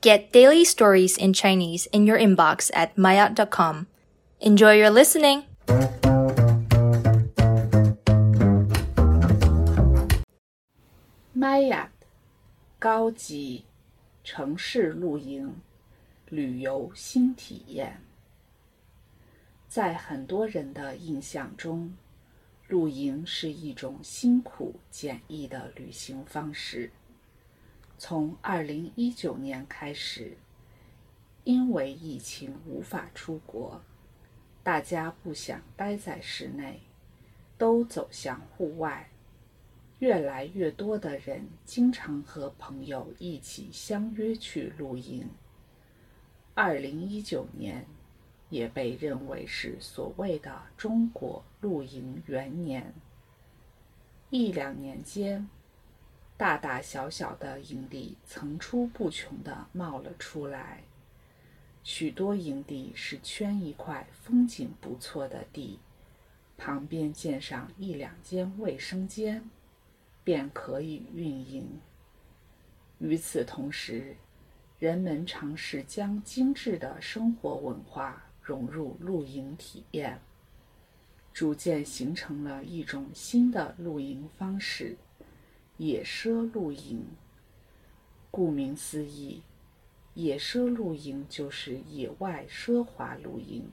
[0.00, 3.87] Get daily stories in Chinese in your inbox at maya.com.
[4.39, 5.43] Enjoy your listening!
[11.35, 11.87] Maya，
[12.79, 13.65] 高级
[14.23, 15.55] 城市露营
[16.29, 18.01] 旅游新体验。
[19.67, 21.93] 在很多人的印象中，
[22.67, 26.91] 露营是一种辛苦简易的旅行方式。
[28.03, 30.35] 从2019年开始，
[31.43, 33.79] 因为疫情无法出国，
[34.63, 36.79] 大家不想待在室内，
[37.59, 39.07] 都走向户外。
[39.99, 45.29] 越来越多的人经常和朋友一起相约去露营。
[46.55, 47.85] 2019年
[48.49, 52.95] 也被认为是所谓的“中国露营元年”。
[54.31, 55.47] 一两年间，
[56.41, 60.81] 大大小小的营地层出不穷地冒了出来。
[61.83, 65.77] 许多营地是圈一块风景不错的地，
[66.57, 69.47] 旁边建上一两间卫生间。
[70.23, 71.79] 便可以运营。
[72.97, 74.15] 与此同时，
[74.79, 80.19] 人们尝试将精致的生活文化融入露营体验，
[81.31, 84.97] 逐渐形成了一种新的露营方式——
[85.83, 87.03] 野奢露营。
[88.29, 89.41] 顾名思义，
[90.13, 93.67] 野奢露营就是野外奢华露营。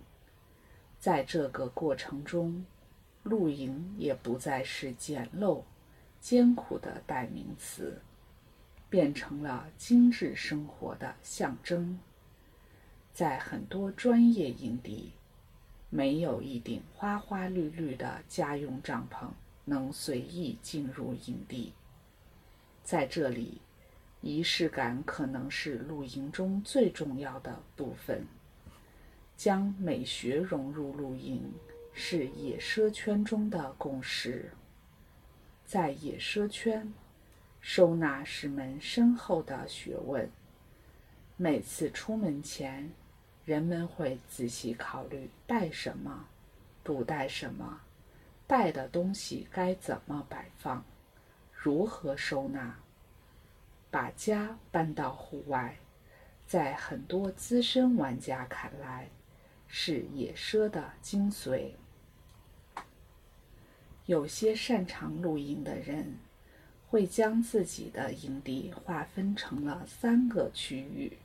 [0.99, 2.65] 在这个过程中，
[3.25, 5.65] 露营也不再是简陋。
[6.19, 8.01] 艰苦的代名词，
[8.89, 12.01] 变成了精致生活的象征。
[13.13, 15.13] 在很多专业营地，
[15.91, 19.29] 没有一顶花花绿绿的家用帐篷
[19.67, 21.75] 能随意进入营地。
[22.89, 23.61] 在这里，
[24.23, 28.27] 仪式感可能是露营中最重要的部分。
[29.37, 31.53] 将美学融入露营，
[31.93, 34.51] 是野奢圈中的共识。
[35.67, 36.91] 在野奢圈，
[37.61, 40.27] 收纳是门深厚的学问。
[41.37, 42.91] 每次出门前，
[43.45, 46.27] 人们会仔细考虑带什么，
[46.83, 47.83] 不带什么，
[48.47, 50.83] 带的东西该怎么摆放，
[51.53, 52.75] 如何收纳。
[53.91, 55.79] 把家搬到户外，
[56.47, 59.09] 在很多资深玩家看来，
[59.67, 61.73] 是野奢的精髓。
[64.07, 66.19] 有些擅长露营的人，
[66.89, 71.19] 会将自己的营地划分成了三个区域：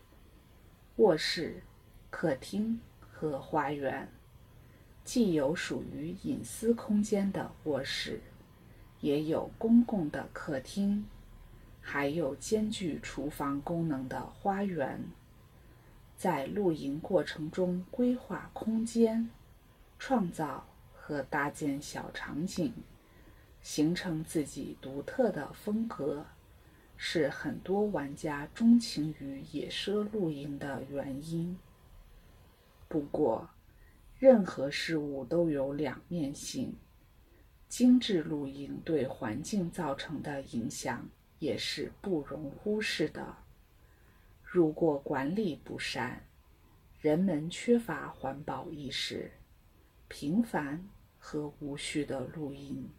[0.98, 1.64] 卧室、
[2.10, 4.10] 客厅和花园。
[5.06, 8.22] 既有属于隐私空间的卧室，
[9.02, 11.06] 也有公共的客厅，
[11.84, 15.04] 还有兼具厨房功能的花园。
[16.18, 19.30] 在露营过程中规划空间，
[20.00, 20.66] 创造。
[21.06, 22.72] 和搭建小场景，
[23.62, 26.26] 形成自己独特的风格，
[26.96, 31.58] 是很多玩家钟情于野奢露营的原因。
[32.88, 33.50] 不过，
[34.18, 36.74] 任何事物都有两面性，
[37.68, 41.10] 精致露营对环境造成的影响
[41.44, 43.36] 也是不容忽视的。
[44.42, 46.26] 如果管理不善，
[47.02, 49.30] 人们缺乏环保意识。
[50.08, 50.88] 频繁
[51.20, 52.90] 和无序的录音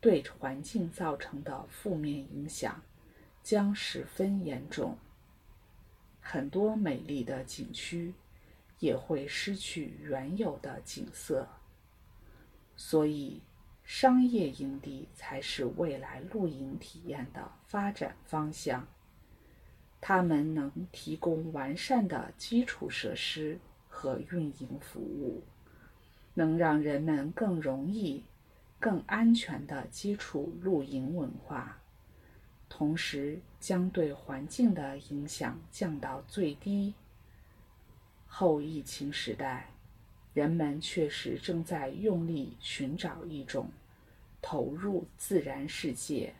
[0.00, 2.82] 对环境造成的负面影响
[3.40, 4.98] 将十分严重，
[6.20, 8.14] 很多美丽的景区
[8.80, 11.46] 也会失去原有的景色。
[12.74, 13.42] 所以，
[13.86, 18.86] 商业营地才是未来露营体验的发展方向。
[20.00, 23.58] 他们能提供完善的基础设施
[23.88, 25.42] 和运营服务。
[26.38, 28.22] 能让人们更容易、
[28.78, 31.80] 更安全地接触露营文化，
[32.68, 36.92] 同时将对环境的影响降到最低。
[38.26, 39.70] 后疫情时代，
[40.36, 43.70] 人们确实正在用力寻找一种
[44.42, 46.34] 投入自然世界、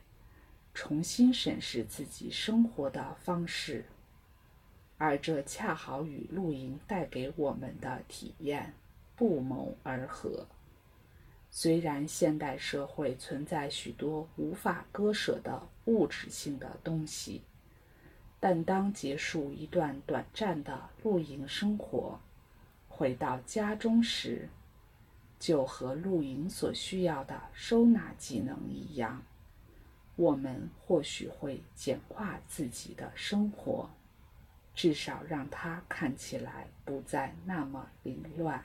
[0.74, 3.86] 重新审视自己生活的方式，
[4.98, 8.74] 而这恰好与露营带给我们的体验。
[9.16, 10.46] 不谋而合。
[11.50, 17.40] 虽然现代社会存在许多无法割舍的物质性的东西，
[18.38, 22.20] 但当结束一段短暂的露营生活，
[22.96, 24.48] 回到家中时，
[25.38, 29.22] 就和露营所需要的收纳技能一样，
[30.16, 33.90] 我们或许会简化自己的生活。
[34.74, 38.64] 至少让它看起来不再那么凌乱。